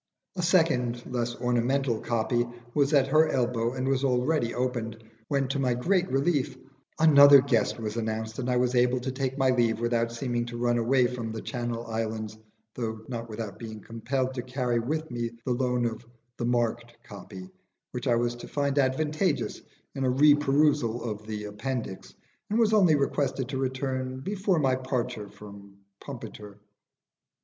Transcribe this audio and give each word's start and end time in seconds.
A 0.35 0.41
second 0.41 1.05
(less 1.05 1.35
ornamental) 1.35 1.99
copy 1.99 2.47
was 2.73 2.91
at 2.91 3.05
her 3.09 3.29
elbow 3.29 3.73
and 3.73 3.87
was 3.87 4.03
already 4.03 4.51
opened, 4.55 4.97
when 5.27 5.47
to 5.49 5.59
my 5.59 5.75
great 5.75 6.09
relief 6.11 6.57
another 6.99 7.39
guest 7.39 7.79
was 7.79 7.97
announced, 7.97 8.39
and 8.39 8.49
I 8.49 8.57
was 8.57 8.73
able 8.73 8.99
to 9.01 9.11
take 9.11 9.37
my 9.37 9.51
leave 9.51 9.79
without 9.79 10.11
seeming 10.11 10.47
to 10.47 10.57
run 10.57 10.79
away 10.79 11.05
from 11.05 11.31
'The 11.31 11.43
Channel 11.43 11.85
Islands,' 11.85 12.35
though 12.73 13.01
not 13.09 13.29
without 13.29 13.59
being 13.59 13.79
compelled 13.79 14.33
to 14.33 14.41
carry 14.41 14.79
with 14.79 15.11
me 15.11 15.29
the 15.45 15.51
loan 15.53 15.85
of 15.85 16.03
"the 16.37 16.45
marked 16.45 16.97
copy," 17.03 17.47
which 17.91 18.07
I 18.07 18.15
was 18.15 18.33
to 18.37 18.47
find 18.47 18.79
advantageous 18.79 19.61
in 19.93 20.03
a 20.03 20.09
re 20.09 20.33
perusal 20.33 21.03
of 21.11 21.27
the 21.27 21.43
appendix, 21.43 22.11
and 22.49 22.57
was 22.57 22.73
only 22.73 22.95
requested 22.95 23.49
to 23.49 23.59
return 23.59 24.21
before 24.21 24.57
my 24.57 24.73
departure 24.73 25.29
from 25.29 25.75
Pumpiter. 25.99 26.57